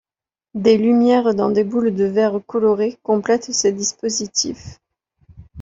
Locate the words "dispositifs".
3.71-4.79